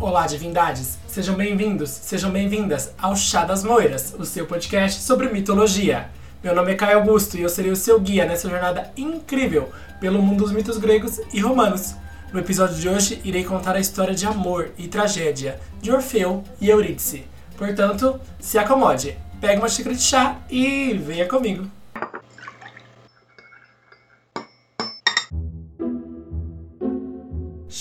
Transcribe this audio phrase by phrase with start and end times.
[0.00, 0.98] Olá, divindades!
[1.06, 6.08] Sejam bem-vindos, sejam bem-vindas ao Chá das Moiras, o seu podcast sobre mitologia.
[6.42, 9.68] Meu nome é Caio Augusto e eu serei o seu guia nessa jornada incrível
[10.00, 11.94] pelo mundo dos mitos gregos e romanos.
[12.32, 16.70] No episódio de hoje, irei contar a história de amor e tragédia de Orfeu e
[16.70, 17.26] Eurídice.
[17.58, 21.70] Portanto, se acomode, pegue uma xícara de chá e venha comigo.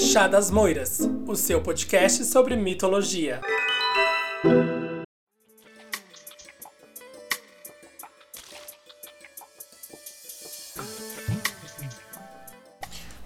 [0.01, 3.41] Chá das Moiras, o seu podcast sobre mitologia.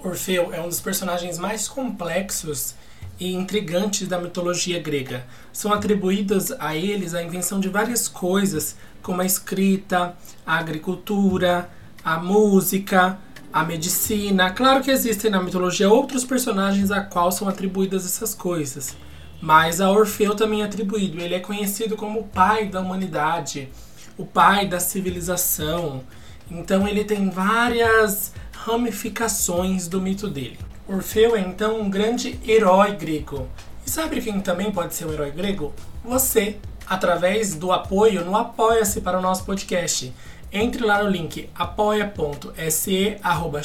[0.04, 2.74] Orfeu é um dos personagens mais complexos
[3.20, 5.28] e intrigantes da mitologia grega.
[5.54, 11.70] São atribuídas a eles a invenção de várias coisas, como a escrita, a agricultura,
[12.04, 13.20] a música,
[13.54, 14.50] a medicina.
[14.50, 18.98] Claro que existem na mitologia outros personagens a qual são atribuídas essas coisas,
[19.40, 21.22] mas a Orfeu também é atribuído.
[21.22, 23.70] Ele é conhecido como o pai da humanidade,
[24.18, 26.04] o pai da civilização.
[26.50, 30.58] Então ele tem várias ramificações do mito dele.
[30.88, 33.48] Orfeu é então um grande herói grego.
[33.86, 35.74] E sabe quem também pode ser um herói grego?
[36.04, 40.12] Você, através do apoio no Apoia-se para o nosso podcast.
[40.56, 43.62] Entre lá no link apoia.se arroba.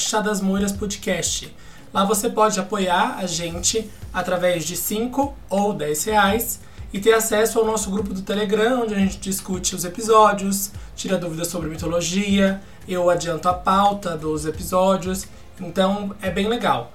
[1.93, 7.59] Lá você pode apoiar a gente através de 5 ou 10 reais e ter acesso
[7.59, 12.59] ao nosso grupo do Telegram, onde a gente discute os episódios, tira dúvidas sobre mitologia,
[12.89, 15.29] eu adianto a pauta dos episódios,
[15.61, 16.91] então é bem legal.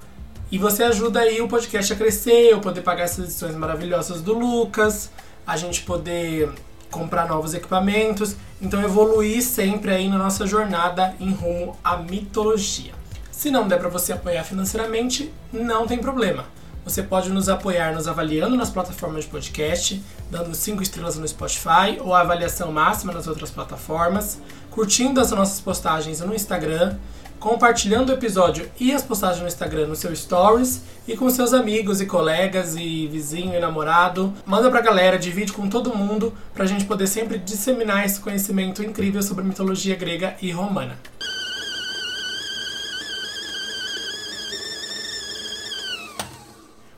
[0.50, 4.36] E você ajuda aí o podcast a crescer, eu poder pagar essas edições maravilhosas do
[4.36, 5.08] Lucas,
[5.46, 6.50] a gente poder
[6.94, 12.92] comprar novos equipamentos, então evoluir sempre aí na nossa jornada em rumo à mitologia.
[13.32, 16.44] Se não der para você apoiar financeiramente, não tem problema.
[16.84, 20.00] Você pode nos apoiar nos avaliando nas plataformas de podcast,
[20.30, 24.38] dando 5 estrelas no Spotify ou a avaliação máxima nas outras plataformas,
[24.70, 26.96] curtindo as nossas postagens no Instagram,
[27.44, 32.00] compartilhando o episódio e as postagens no Instagram no seu Stories e com seus amigos
[32.00, 34.32] e colegas e vizinho e namorado.
[34.46, 39.22] Manda pra galera, divide com todo mundo pra gente poder sempre disseminar esse conhecimento incrível
[39.22, 40.98] sobre mitologia grega e romana.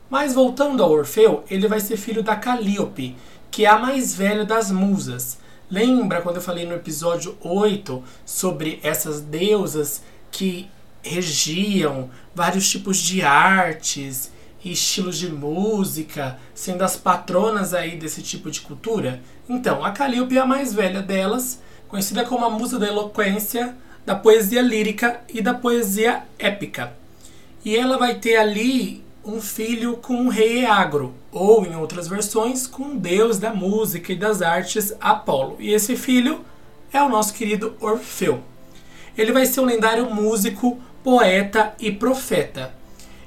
[0.08, 3.16] Mas voltando ao Orfeu, ele vai ser filho da Calíope,
[3.50, 5.38] que é a mais velha das musas.
[5.68, 10.02] Lembra quando eu falei no episódio 8 sobre essas deusas
[10.36, 10.68] que
[11.02, 14.30] regiam vários tipos de artes
[14.62, 19.22] e estilos de música, sendo as patronas aí desse tipo de cultura?
[19.48, 23.74] Então, a Calíope é a mais velha delas, conhecida como a musa da eloquência,
[24.04, 26.92] da poesia lírica e da poesia épica.
[27.64, 32.66] E ela vai ter ali um filho com um rei Agro, ou em outras versões,
[32.66, 35.56] com um deus da música e das artes Apolo.
[35.58, 36.44] E esse filho
[36.92, 38.42] é o nosso querido Orfeu.
[39.16, 42.74] Ele vai ser um lendário músico, poeta e profeta.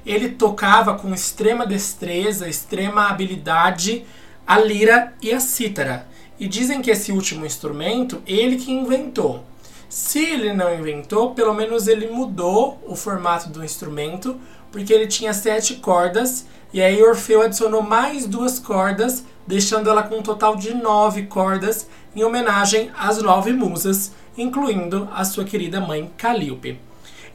[0.04, 4.04] Ele tocava com extrema destreza, extrema habilidade
[4.46, 6.08] a lira e a cítara.
[6.38, 9.44] E dizem que esse último instrumento ele que inventou.
[9.88, 14.40] Se ele não inventou, pelo menos ele mudou o formato do instrumento
[14.72, 20.18] porque ele tinha sete cordas, e aí Orfeu adicionou mais duas cordas, deixando ela com
[20.18, 26.10] um total de nove cordas, em homenagem às nove musas, incluindo a sua querida mãe
[26.16, 26.80] Calíope.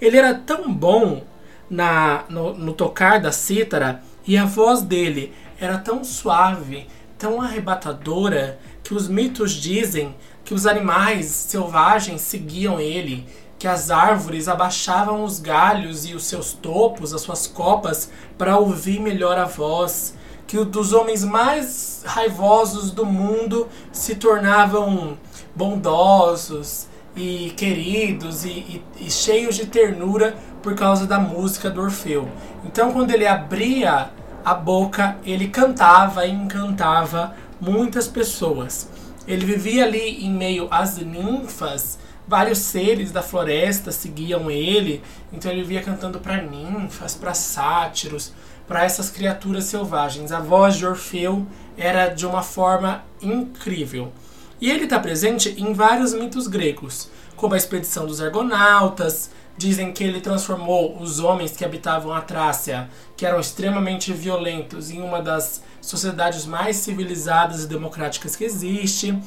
[0.02, 1.24] Ele era tão bom
[1.70, 6.88] na, no, no tocar da cítara e a voz dele era tão suave,
[7.18, 13.26] tão arrebatadora, que os mitos dizem que os animais selvagens seguiam ele
[13.58, 19.00] que as árvores abaixavam os galhos e os seus topos, as suas copas, para ouvir
[19.00, 20.16] melhor a voz,
[20.56, 25.18] que dos homens mais raivosos do mundo se tornavam
[25.54, 32.30] bondosos e queridos e, e, e cheios de ternura por causa da música do Orfeu.
[32.64, 34.10] Então, quando ele abria
[34.46, 38.90] a boca, ele cantava e encantava muitas pessoas.
[39.28, 41.98] Ele vivia ali em meio às ninfas
[42.28, 45.02] vários seres da floresta seguiam ele,
[45.32, 48.34] então ele via cantando para ninfas, para sátiros,
[48.68, 50.32] para essas criaturas selvagens.
[50.32, 51.46] A voz de Orfeu
[51.78, 54.12] era de uma forma incrível.
[54.60, 59.30] E ele está presente em vários mitos gregos, como a expedição dos Argonautas.
[59.58, 65.02] Dizem que ele transformou os homens que habitavam a Trácia, que eram extremamente violentos, em
[65.02, 69.18] uma das sociedades mais civilizadas e democráticas que existe.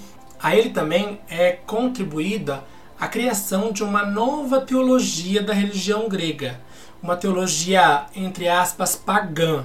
[0.40, 2.62] A ele também é contribuída
[3.00, 6.60] a criação de uma nova teologia da religião grega,
[7.02, 9.64] uma teologia, entre aspas, pagã,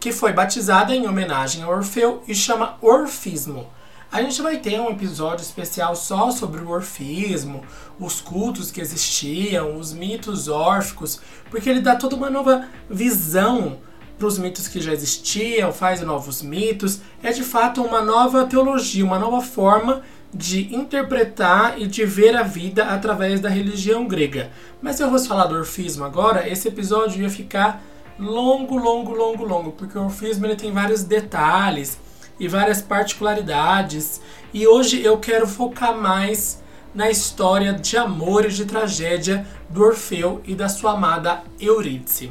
[0.00, 3.66] que foi batizada em homenagem a Orfeu e chama Orfismo.
[4.10, 7.62] A gente vai ter um episódio especial só sobre o orfismo,
[7.98, 11.18] os cultos que existiam, os mitos órficos,
[11.50, 13.78] porque ele dá toda uma nova visão
[14.18, 17.00] para os mitos que já existiam, faz novos mitos.
[17.22, 20.02] É de fato uma nova teologia, uma nova forma
[20.32, 24.50] de interpretar e de ver a vida através da religião grega.
[24.80, 27.82] Mas se eu fosse falar do orfismo agora, esse episódio ia ficar
[28.18, 31.98] longo, longo, longo, longo, porque o orfismo ele tem vários detalhes
[32.40, 34.20] e várias particularidades.
[34.54, 36.62] E hoje eu quero focar mais
[36.94, 42.30] na história de amor e de tragédia do Orfeu e da sua amada Eurídice.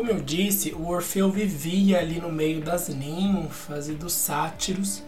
[0.00, 5.02] Como eu disse, o Orfeu vivia ali no meio das ninfas e dos sátiros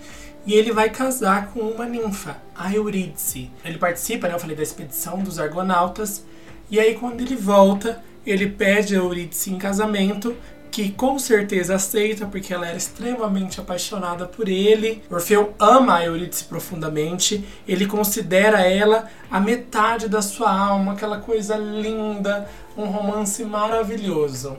[0.45, 3.51] e ele vai casar com uma ninfa, a Eurídice.
[3.65, 6.27] Ele participa, né, eu falei, da expedição dos Argonautas
[6.71, 10.37] e aí quando ele volta, ele pede a Eurídice em casamento,
[10.71, 15.03] que com certeza aceita, porque ela era extremamente apaixonada por ele.
[15.11, 21.57] Orfeu ama a Eurídice profundamente, ele considera ela a metade da sua alma, aquela coisa
[21.57, 22.47] linda,
[22.77, 24.59] um romance maravilhoso.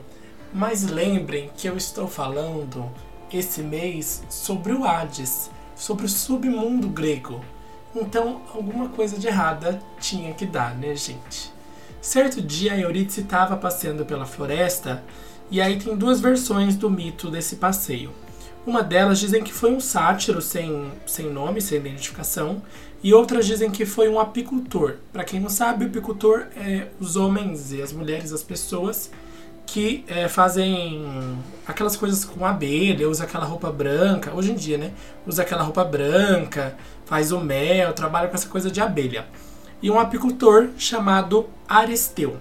[0.54, 2.88] Mas lembrem que eu estou falando
[3.32, 7.44] esse mês sobre o Hades, sobre o submundo grego.
[7.92, 11.52] Então, alguma coisa de errada tinha que dar, né, gente?
[12.00, 15.02] Certo dia, Eurídice estava passeando pela floresta
[15.50, 18.12] e aí tem duas versões do mito desse passeio.
[18.64, 22.62] Uma delas dizem que foi um sátiro sem, sem nome, sem identificação,
[23.02, 24.98] e outras dizem que foi um apicultor.
[25.12, 29.10] Para quem não sabe, o apicultor é os homens e as mulheres, as pessoas
[29.66, 34.92] que é, fazem aquelas coisas com abelha, usa aquela roupa branca, hoje em dia, né?
[35.26, 39.26] Usa aquela roupa branca, faz o mel, trabalha com essa coisa de abelha
[39.84, 42.38] e um apicultor chamado Aristeu.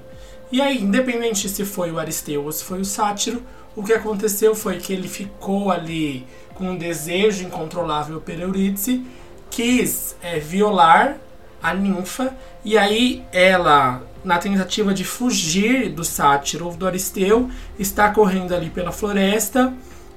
[0.50, 3.44] E aí, independente se foi o Aristeu ou se foi o Sátiro,
[3.76, 6.26] o que aconteceu foi que ele ficou ali
[6.56, 9.06] com um desejo incontrolável por Eurídice,
[9.50, 11.18] quis é, violar
[11.62, 12.34] a ninfa,
[12.64, 18.70] e aí ela, na tentativa de fugir do Sátiro ou do Aristeu, está correndo ali
[18.70, 19.74] pela floresta,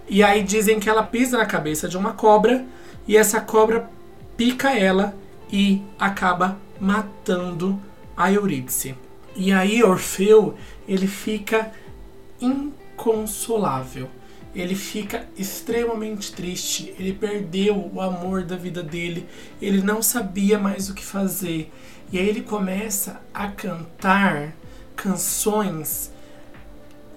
[0.08, 2.64] e aí dizem que ela pisa na cabeça de uma cobra,
[3.08, 3.90] e essa cobra
[4.36, 5.14] pica ela
[5.50, 7.80] e acaba matando
[8.16, 8.94] a Eurídice.
[9.34, 10.54] E aí Orfeu,
[10.88, 11.70] ele fica
[12.40, 14.08] inconsolável.
[14.54, 19.26] Ele fica extremamente triste, ele perdeu o amor da vida dele,
[19.60, 21.70] ele não sabia mais o que fazer.
[22.12, 24.54] E aí ele começa a cantar
[24.94, 26.10] canções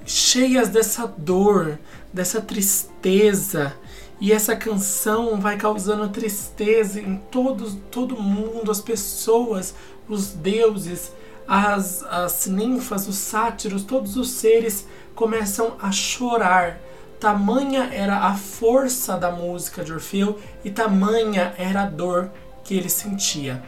[0.06, 1.77] cheias dessa dor,
[2.12, 3.74] dessa tristeza,
[4.19, 9.74] e essa canção vai causando tristeza em todos, todo mundo, as pessoas,
[10.09, 11.12] os deuses,
[11.47, 16.80] as, as ninfas, os sátiros, todos os seres começam a chorar.
[17.19, 22.31] Tamanha era a força da música de Orfeu e tamanha era a dor
[22.63, 23.62] que ele sentia.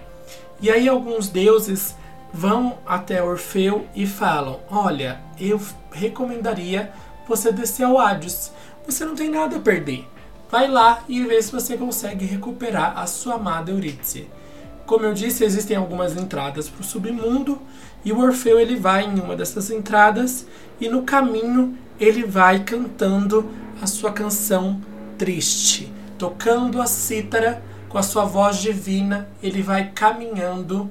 [0.62, 1.96] E aí alguns deuses
[2.34, 5.60] vão até Orfeu e falam: Olha, eu
[5.92, 6.92] recomendaria
[7.28, 8.52] você descer ao Hades.
[8.86, 10.08] Você não tem nada a perder.
[10.50, 14.28] Vai lá e vê se você consegue recuperar a sua amada Eurídice.
[14.86, 17.60] Como eu disse, existem algumas entradas para o submundo
[18.04, 20.46] e o Orfeu ele vai em uma dessas entradas
[20.80, 23.50] e no caminho ele vai cantando
[23.82, 24.82] a sua canção
[25.18, 30.90] triste, tocando a cítara com a sua voz divina, ele vai caminhando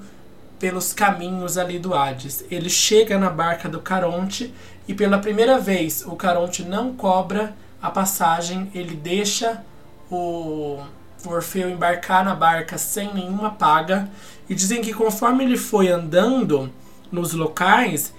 [0.59, 2.45] pelos caminhos ali do Hades.
[2.50, 4.52] Ele chega na barca do Caronte
[4.87, 9.64] e pela primeira vez o Caronte não cobra a passagem, ele deixa
[10.11, 10.78] o
[11.25, 14.11] Orfeu embarcar na barca sem nenhuma paga.
[14.47, 16.71] E dizem que conforme ele foi andando
[17.11, 18.12] nos locais,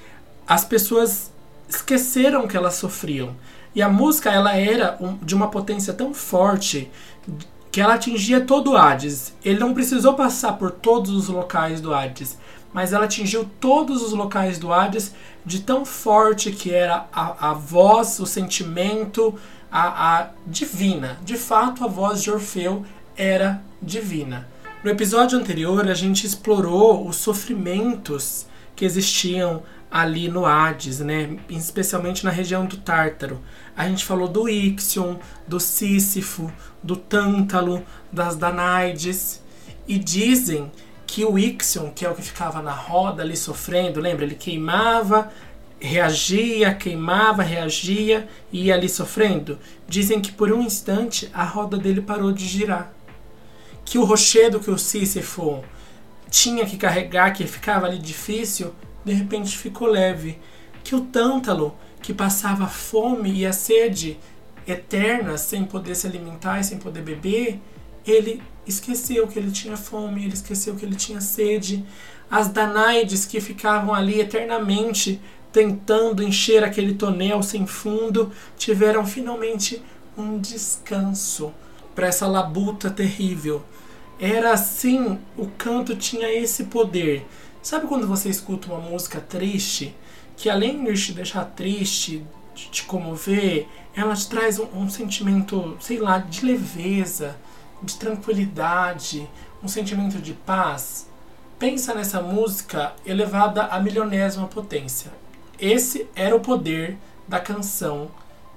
[0.47, 1.31] as pessoas
[1.69, 3.35] esqueceram que elas sofriam.
[3.75, 6.89] E a música ela era de uma potência tão forte
[7.71, 9.33] que ela atingia todo o Hades.
[9.43, 12.37] Ele não precisou passar por todos os locais do Hades,
[12.73, 15.13] mas ela atingiu todos os locais do Hades
[15.45, 19.33] de tão forte que era a, a voz, o sentimento,
[19.71, 21.17] a, a divina.
[21.23, 22.85] De fato, a voz de Orfeu
[23.15, 24.47] era divina.
[24.83, 31.37] No episódio anterior, a gente explorou os sofrimentos que existiam ali no Hades, né?
[31.49, 33.41] especialmente na região do Tártaro.
[33.75, 39.41] A gente falou do Ixion, do Sísifo, do Tântalo, das Danaides.
[39.85, 40.71] E dizem
[41.05, 44.23] que o Ixion, que é o que ficava na roda ali sofrendo, lembra?
[44.23, 45.29] Ele queimava,
[45.77, 49.59] reagia, queimava, reagia e ia ali sofrendo.
[49.89, 52.93] Dizem que por um instante a roda dele parou de girar.
[53.83, 55.61] Que o rochedo que o Sísifo
[56.29, 60.39] tinha que carregar, que ficava ali difícil, de repente ficou leve,
[60.83, 64.17] que o tântalo, que passava fome e a sede
[64.67, 67.59] eterna sem poder se alimentar e sem poder beber,
[68.05, 71.85] ele esqueceu que ele tinha fome, ele esqueceu que ele tinha sede.
[72.29, 79.81] As Danaides que ficavam ali eternamente tentando encher aquele tonel sem fundo, tiveram finalmente
[80.17, 81.53] um descanso
[81.93, 83.61] para essa labuta terrível.
[84.19, 87.25] Era assim, o canto tinha esse poder.
[87.61, 89.95] Sabe quando você escuta uma música triste,
[90.35, 92.25] que além de te deixar triste,
[92.55, 97.35] de te comover, ela te traz um, um sentimento, sei lá, de leveza,
[97.83, 99.29] de tranquilidade,
[99.63, 101.07] um sentimento de paz?
[101.59, 105.11] Pensa nessa música elevada à milionésima potência.
[105.59, 108.09] Esse era o poder da canção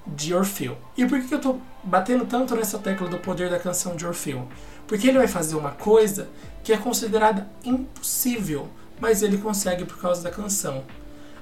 [0.07, 0.79] de Orfeu.
[0.97, 4.49] E por que eu estou batendo tanto nessa tecla do poder da canção de Orfeu?
[4.87, 6.31] Porque ele vai fazer uma coisa
[6.63, 8.71] que é considerada impossível,
[9.01, 10.85] mas ele consegue por causa da canção.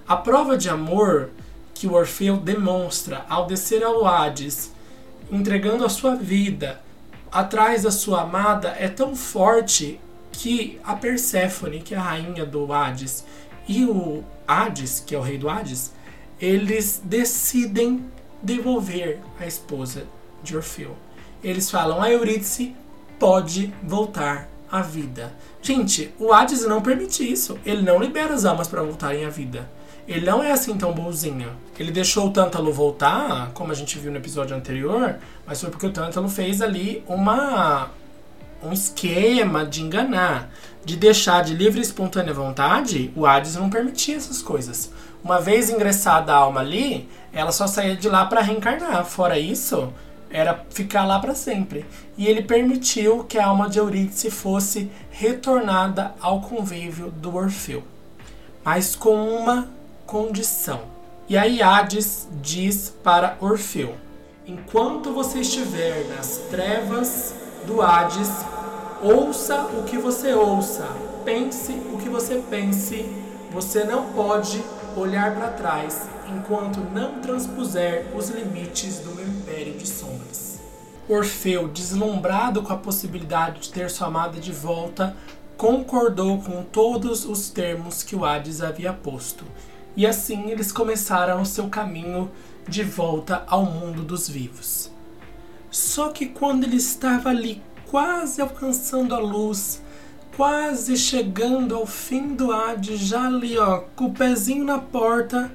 [0.06, 1.30] A prova de amor
[1.74, 4.72] que o Orfeu demonstra ao descer ao Hades,
[5.30, 6.80] entregando a sua vida
[7.32, 9.98] atrás da sua amada, é tão forte
[10.30, 13.24] que a Perséfone, que é a rainha do Hades,
[13.66, 15.92] e o Hades, que é o rei do Hades,
[16.38, 18.04] eles decidem
[18.42, 20.06] devolver a esposa
[20.42, 20.96] de Orfeu.
[21.42, 22.76] Eles falam: a Eurídice
[23.18, 25.32] pode voltar à vida.
[25.60, 27.58] Gente, o Hades não permite isso.
[27.64, 29.68] Ele não libera as almas para voltarem à vida.
[30.08, 31.50] Ele não é assim tão bonzinho.
[31.78, 35.86] Ele deixou o Tântalo voltar, como a gente viu no episódio anterior, mas foi porque
[35.86, 37.90] o Tântalo fez ali uma
[38.62, 40.48] um esquema de enganar,
[40.84, 44.92] de deixar de livre e espontânea vontade, o Hades não permitia essas coisas.
[45.22, 49.04] Uma vez ingressada a alma ali, ela só saía de lá para reencarnar.
[49.04, 49.92] Fora isso,
[50.32, 51.84] era ficar lá para sempre.
[52.16, 57.82] E ele permitiu que a alma de Eurídice fosse retornada ao convívio do Orfeu,
[58.64, 59.68] mas com uma
[60.06, 60.80] condição.
[61.28, 63.94] E aí Hades diz para Orfeu:
[64.46, 67.34] Enquanto você estiver nas trevas
[67.66, 68.30] do Hades,
[69.02, 70.86] ouça o que você ouça,
[71.24, 73.06] pense o que você pense,
[73.50, 74.62] você não pode
[74.96, 80.60] olhar para trás enquanto não transpuser os limites do meu império de sombras.
[81.08, 85.14] Orfeu, deslumbrado com a possibilidade de ter sua amada de volta,
[85.56, 89.44] concordou com todos os termos que o Hades havia posto.
[89.94, 92.30] E assim eles começaram o seu caminho
[92.66, 94.90] de volta ao mundo dos vivos.
[95.70, 99.82] Só que quando ele estava ali, quase alcançando a luz,
[100.36, 105.52] quase chegando ao fim do Hades, já ali, ó, com o pezinho na porta,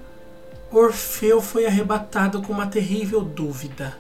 [0.72, 3.98] Orfeu foi arrebatado com uma terrível dúvida,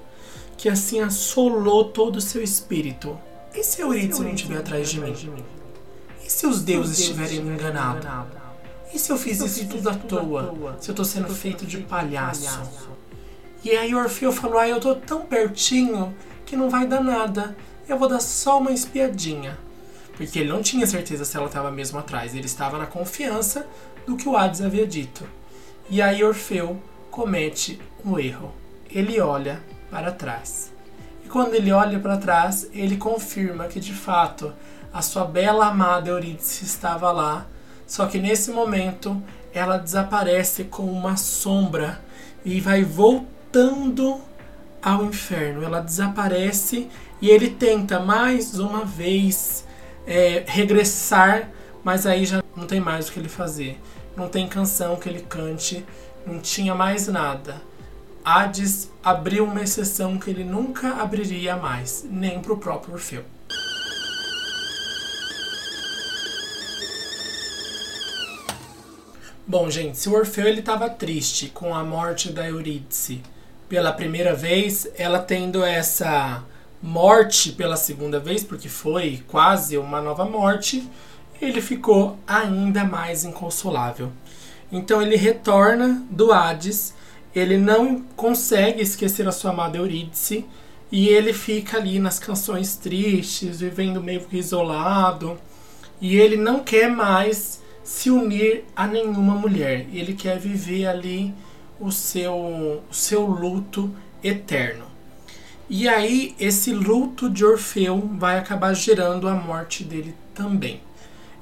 [0.57, 3.17] que assim assolou todo o seu espírito.
[3.53, 5.13] E se Eurídice não estiver atrás de mim?
[6.25, 8.07] E se os deuses estiverem me enganado?
[8.93, 10.77] E se eu fiz isso tudo à toa?
[10.79, 12.61] Se eu estou sendo feito de palhaço?
[13.63, 17.55] E aí Orfeu falou: Ah, eu tô tão pertinho que não vai dar nada.
[17.87, 19.57] Eu vou dar só uma espiadinha.
[20.15, 22.35] Porque ele não tinha certeza se ela estava mesmo atrás.
[22.35, 23.67] Ele estava na confiança
[24.05, 25.27] do que o Hades havia dito.
[25.89, 26.77] E aí Orfeu
[27.09, 28.53] comete um erro.
[28.91, 30.73] Ele olha para trás.
[31.23, 34.53] E quando ele olha para trás, ele confirma que de fato
[34.93, 37.45] a sua bela amada Eurídice estava lá.
[37.85, 39.21] Só que nesse momento
[39.53, 42.01] ela desaparece como uma sombra
[42.43, 44.19] e vai voltando
[44.81, 45.63] ao inferno.
[45.63, 46.89] Ela desaparece
[47.21, 49.65] e ele tenta mais uma vez
[50.05, 51.49] é, regressar,
[51.83, 53.79] mas aí já não tem mais o que ele fazer.
[54.17, 55.85] Não tem canção que ele cante,
[56.25, 57.61] não tinha mais nada.
[58.25, 63.23] Hades abriu uma exceção que ele nunca abriria mais, nem para o próprio Orfeu.
[69.45, 73.21] Bom, gente, se o Orfeu ele estava triste com a morte da Eurídice,
[73.69, 76.43] pela primeira vez, ela tendo essa
[76.81, 80.89] morte pela segunda vez, porque foi quase uma nova morte,
[81.41, 84.11] ele ficou ainda mais inconsolável.
[84.71, 86.93] Então ele retorna do Hades,
[87.33, 90.45] ele não consegue esquecer a sua amada Eurídice,
[90.91, 95.37] e ele fica ali nas canções tristes, vivendo meio que isolado,
[95.99, 101.33] e ele não quer mais se unir a nenhuma mulher, ele quer viver ali
[101.79, 102.35] o seu,
[102.89, 104.85] o seu luto eterno.
[105.69, 110.81] E aí, esse luto de Orfeu vai acabar gerando a morte dele também.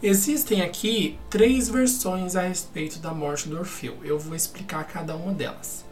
[0.04, 3.98] Existem aqui três versões a respeito da morte do Orfeu.
[4.04, 5.86] Eu vou explicar cada uma delas.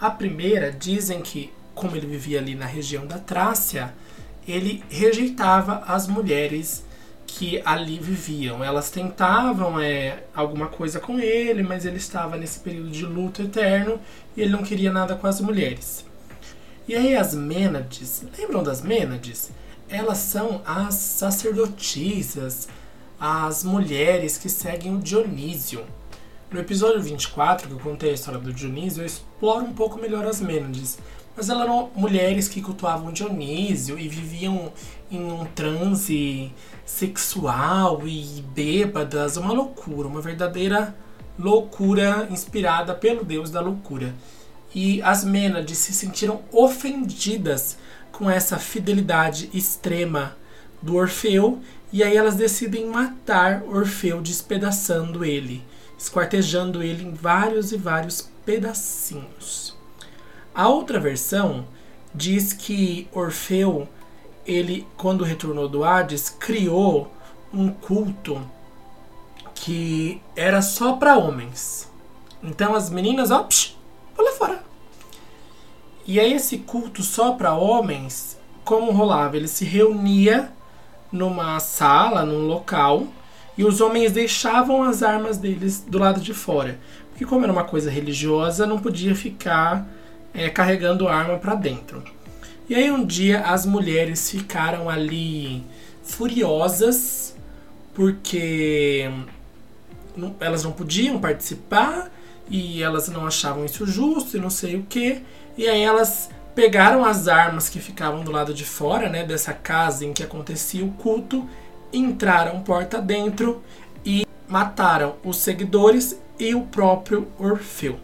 [0.00, 3.94] A primeira dizem que, como ele vivia ali na região da Trácia,
[4.48, 6.84] ele rejeitava as mulheres
[7.26, 8.64] que ali viviam.
[8.64, 14.00] Elas tentavam é, alguma coisa com ele, mas ele estava nesse período de luto eterno
[14.36, 16.04] e ele não queria nada com as mulheres.
[16.88, 19.50] E aí as Mênades, lembram das Mênades?
[19.88, 22.68] Elas são as sacerdotisas,
[23.24, 25.84] as mulheres que seguem o Dionísio.
[26.50, 30.26] No episódio 24, que eu contei a história do Dionísio, eu exploro um pouco melhor
[30.26, 30.98] as Mênades.
[31.36, 34.72] Mas elas eram mulheres que cultuavam Dionísio e viviam
[35.08, 36.52] em um transe
[36.84, 40.92] sexual e bêbadas, uma loucura, uma verdadeira
[41.38, 44.12] loucura inspirada pelo deus da loucura.
[44.74, 47.78] E as Mênades se sentiram ofendidas
[48.10, 50.36] com essa fidelidade extrema
[50.82, 51.60] do Orfeu,
[51.92, 55.62] e aí elas decidem matar Orfeu despedaçando ele,
[55.98, 59.76] esquartejando ele em vários e vários pedacinhos.
[60.54, 61.66] A outra versão
[62.14, 63.86] diz que Orfeu,
[64.46, 67.12] ele quando retornou do Hades, criou
[67.52, 68.40] um culto
[69.54, 71.90] que era só para homens.
[72.42, 73.76] Então as meninas, ó, psh,
[74.18, 74.64] lá fora.
[76.06, 79.36] E aí esse culto só para homens, como rolava?
[79.36, 80.52] Ele se reunia
[81.12, 83.06] numa sala, num local,
[83.56, 86.78] e os homens deixavam as armas deles do lado de fora.
[87.10, 89.86] Porque como era uma coisa religiosa, não podia ficar
[90.32, 92.02] é, carregando arma para dentro.
[92.68, 95.62] E aí um dia as mulheres ficaram ali
[96.02, 97.36] furiosas
[97.92, 99.10] porque
[100.40, 102.10] elas não podiam participar
[102.48, 105.22] e elas não achavam isso justo e não sei o que.
[105.56, 110.04] E aí elas pegaram as armas que ficavam do lado de fora, né, dessa casa
[110.04, 111.48] em que acontecia o culto,
[111.92, 113.62] entraram porta dentro
[114.04, 117.98] e mataram os seguidores e o próprio Orfeu.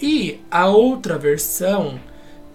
[0.00, 2.00] E a outra versão,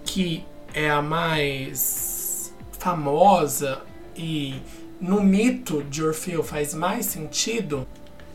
[0.04, 3.82] que é a mais famosa
[4.16, 4.62] e
[5.00, 7.88] no mito de Orfeu faz mais sentido,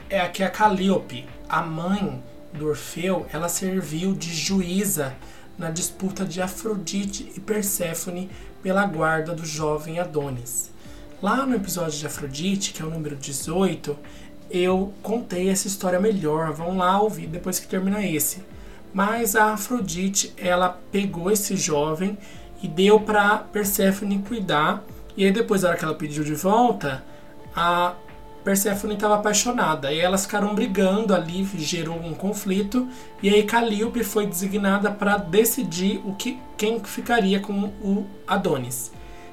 [0.09, 5.15] é a que a Calíope, a mãe do Orfeu, ela serviu de juíza
[5.61, 8.31] na disputa de Afrodite e Perséfone
[8.63, 10.71] pela guarda do jovem Adonis.
[11.23, 13.95] Lá no episódio de Afrodite, que é o número 18,
[14.51, 16.51] eu contei essa história melhor.
[16.53, 18.43] Vão lá ouvir depois que terminar esse.
[18.93, 22.17] Mas a Afrodite, ela pegou esse jovem
[22.63, 24.83] e deu para Perséfone cuidar.
[25.15, 27.05] E aí depois, na hora que ela pediu de volta,
[27.55, 27.95] a
[28.45, 29.93] Perséfone estava apaixonada.
[29.93, 32.89] E elas ficaram brigando ali, gerou um conflito.
[33.23, 38.93] E aí Calíope foi designada para decidir o que quem ficaria com o Adonis.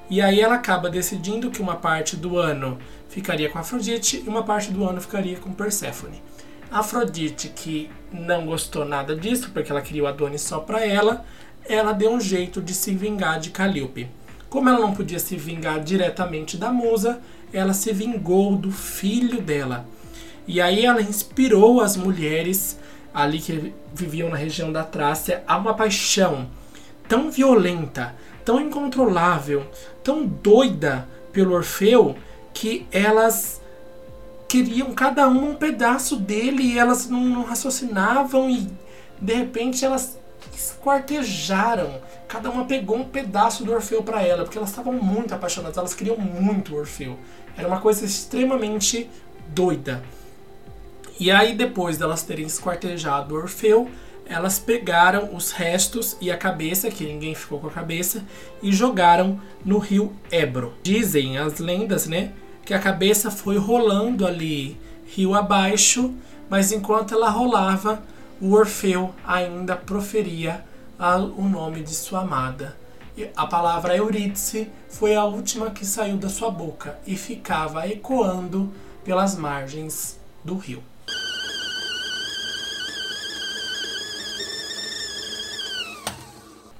[0.09, 2.77] E aí ela acaba decidindo que uma parte do ano
[3.09, 6.21] ficaria com Afrodite e uma parte do ano ficaria com Perséfone.
[6.71, 11.25] Afrodite, que não gostou nada disso, porque ela queria o Adonis só para ela,
[11.65, 14.09] ela deu um jeito de se vingar de Calíope.
[14.49, 17.19] Como ela não podia se vingar diretamente da musa,
[17.51, 19.85] ela se vingou do filho dela.
[20.47, 22.79] E aí ela inspirou as mulheres
[23.13, 26.47] ali que viviam na região da Trácia a uma paixão
[27.07, 29.65] tão violenta, tão incontrolável,
[30.03, 32.15] tão doida pelo Orfeu
[32.53, 33.61] que elas
[34.47, 38.69] queriam cada uma um pedaço dele e elas não, não raciocinavam e
[39.19, 40.17] de repente elas
[40.55, 42.01] esquartejaram.
[42.27, 45.93] Cada uma pegou um pedaço do Orfeu para ela, porque elas estavam muito apaixonadas, elas
[45.93, 47.17] queriam muito o Orfeu.
[47.57, 49.09] Era uma coisa extremamente
[49.49, 50.03] doida.
[51.19, 53.89] E aí, depois delas terem esquartejado o Orfeu,
[54.29, 58.23] elas pegaram os restos e a cabeça, que ninguém ficou com a cabeça,
[58.61, 60.73] e jogaram no rio Ebro.
[60.83, 62.33] Dizem as lendas, né,
[62.65, 66.13] que a cabeça foi rolando ali rio abaixo,
[66.49, 68.03] mas enquanto ela rolava,
[68.39, 70.63] o Orfeu ainda proferia
[71.37, 72.75] o nome de sua amada.
[73.35, 78.71] A palavra Eurídice foi a última que saiu da sua boca e ficava ecoando
[79.03, 80.83] pelas margens do rio.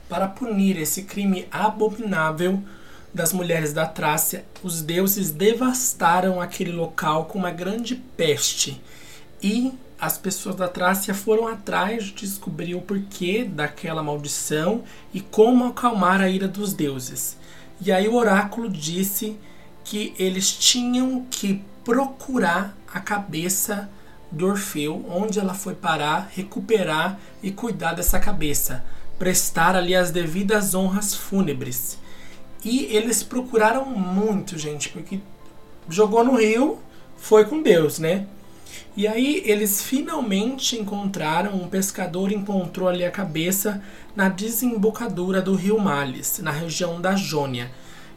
[0.07, 2.63] Para punir esse crime abominável
[3.13, 8.81] das mulheres da Trácia, os deuses devastaram aquele local com uma grande peste
[9.41, 14.83] e as pessoas da Trácia foram atrás de descobrir o porquê daquela maldição
[15.13, 17.37] e como acalmar a ira dos deuses.
[17.81, 19.37] E aí o oráculo disse
[19.83, 23.89] que eles tinham que procurar a cabeça
[24.31, 28.83] do Orfeu, onde ela foi parar, recuperar e cuidar dessa cabeça,
[29.17, 31.97] prestar ali as devidas honras fúnebres.
[32.63, 35.21] E eles procuraram muito, gente, porque
[35.89, 36.79] jogou no rio,
[37.15, 38.27] foi com Deus, né?
[38.95, 43.81] E aí eles finalmente encontraram, um pescador encontrou ali a cabeça
[44.15, 47.71] na desembocadura do rio Males, na região da Jônia.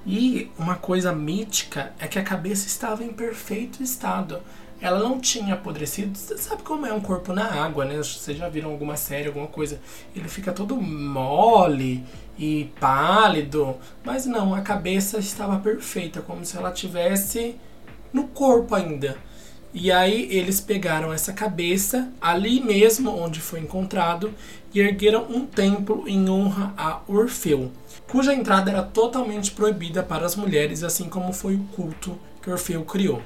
[0.06, 4.40] E uma coisa mítica é que a cabeça estava em perfeito estado.
[4.80, 6.16] Ela não tinha apodrecido.
[6.16, 7.98] Você sabe como é um corpo na água, né?
[7.98, 9.78] Vocês já viram alguma série, alguma coisa?
[10.16, 12.02] Ele fica todo mole
[12.38, 13.76] e pálido.
[14.02, 17.56] Mas não, a cabeça estava perfeita, como se ela tivesse
[18.10, 19.18] no corpo ainda.
[19.72, 24.34] E aí eles pegaram essa cabeça ali mesmo onde foi encontrado
[24.74, 27.70] e ergueram um templo em honra a Orfeu,
[28.08, 32.84] cuja entrada era totalmente proibida para as mulheres, assim como foi o culto que Orfeu
[32.84, 33.22] criou.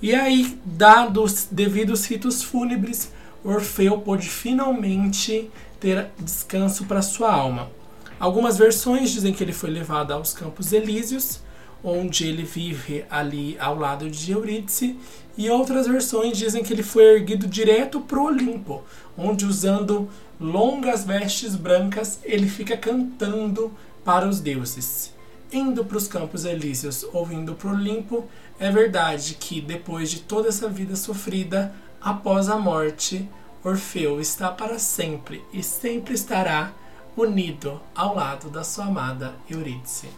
[0.00, 3.10] E aí, dados devidos ritos fúnebres,
[3.44, 5.50] Orfeu pôde finalmente
[5.80, 7.70] ter descanso para sua alma.
[8.18, 11.40] Algumas versões dizem que ele foi levado aos Campos Elíseos,
[11.82, 14.98] onde ele vive ali ao lado de Eurídice,
[15.36, 18.82] e outras versões dizem que ele foi erguido direto para o Olimpo,
[19.16, 20.08] onde usando
[20.40, 23.72] longas vestes brancas ele fica cantando
[24.04, 25.14] para os deuses.
[25.52, 28.26] Indo para os Campos Elíseos ou indo para o Olimpo,
[28.58, 33.28] é verdade que depois de toda essa vida sofrida, após a morte,
[33.64, 36.72] Orfeu está para sempre e sempre estará
[37.16, 40.08] unido ao lado da sua amada Eurídice.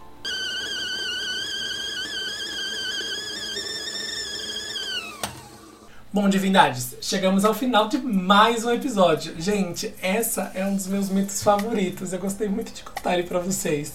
[6.13, 9.33] Bom, divindades, chegamos ao final de mais um episódio.
[9.41, 12.13] Gente, essa é um dos meus mitos favoritos.
[12.13, 13.93] Eu gostei muito de contar ele para vocês.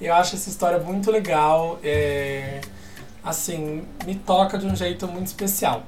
[0.00, 1.78] Eu acho essa história muito legal.
[1.84, 2.60] É...
[3.22, 5.86] Assim, me toca de um jeito muito especial.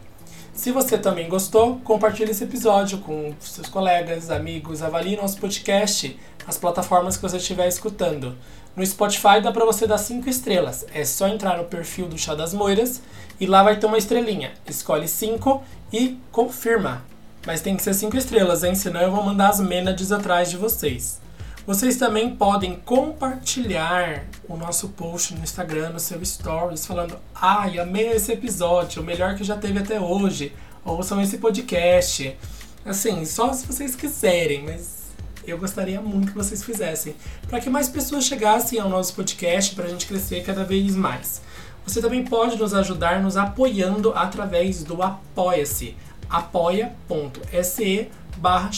[0.54, 6.56] Se você também gostou, compartilhe esse episódio com seus colegas, amigos, avalie nosso podcast, as
[6.56, 8.36] plataformas que você estiver escutando.
[8.76, 10.86] No Spotify dá para você dar 5 estrelas.
[10.94, 13.02] É só entrar no perfil do Chá das Moiras
[13.40, 14.52] e lá vai ter uma estrelinha.
[14.64, 15.60] Escolhe 5
[15.92, 17.02] e confirma.
[17.44, 18.76] Mas tem que ser 5 estrelas, hein?
[18.76, 21.20] Senão eu vou mandar as menades atrás de vocês.
[21.66, 28.08] Vocês também podem compartilhar o nosso post no Instagram, no seu stories, falando: Ai, amei
[28.08, 30.52] esse episódio, o melhor que já teve até hoje.
[30.84, 32.36] Ouçam esse podcast.
[32.84, 35.04] Assim, só se vocês quiserem, mas
[35.46, 37.16] eu gostaria muito que vocês fizessem.
[37.48, 41.40] Para que mais pessoas chegassem ao nosso podcast, para a gente crescer cada vez mais.
[41.86, 45.96] Você também pode nos ajudar nos apoiando através do Apoia-se.
[46.28, 48.70] apoia.se barra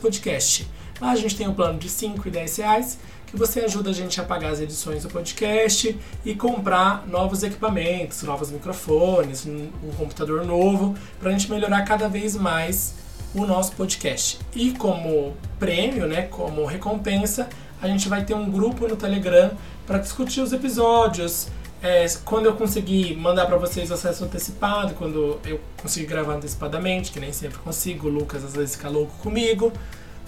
[0.00, 0.68] Podcast.
[1.00, 3.92] Lá a gente tem um plano de 5 e 10 reais que você ajuda a
[3.92, 10.44] gente a pagar as edições do podcast e comprar novos equipamentos, novos microfones, um, computador
[10.44, 12.94] novo, para a gente melhorar cada vez mais
[13.34, 14.38] o nosso podcast.
[14.54, 17.48] E como prêmio, né, como recompensa,
[17.82, 19.50] a gente vai ter um grupo no Telegram
[19.86, 21.48] para discutir os episódios.
[21.82, 27.20] É, quando eu conseguir mandar para vocês acesso antecipado, quando eu conseguir gravar antecipadamente, que
[27.20, 29.72] nem sempre consigo, o Lucas às vezes fica louco comigo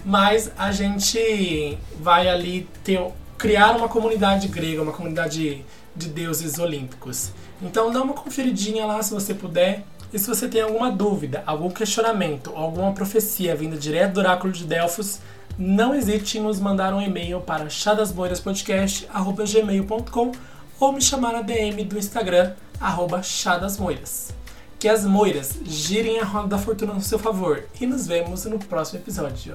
[0.08, 2.98] mas a gente vai ali ter,
[3.36, 5.62] criar uma comunidade grega, uma comunidade
[5.94, 7.30] de deuses olímpicos.
[7.60, 9.84] Então dá uma conferidinha lá se você puder.
[10.10, 14.64] E se você tem alguma dúvida, algum questionamento, alguma profecia vinda direto do oráculo de
[14.64, 15.20] Delfos,
[15.58, 20.32] não hesite em nos mandar um e-mail para chadasmoiraspodcast.gmail.com
[20.80, 24.32] ou me chamar na DM do Instagram, arroba chadasmoiras.
[24.78, 28.58] Que as moiras girem a roda da fortuna no seu favor e nos vemos no
[28.58, 29.54] próximo episódio.